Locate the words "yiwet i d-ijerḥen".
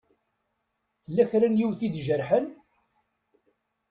1.59-2.45